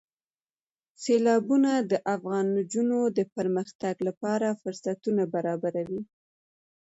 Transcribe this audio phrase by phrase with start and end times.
[1.03, 6.01] سیلابونه د افغان نجونو د پرمختګ لپاره فرصتونه برابروي.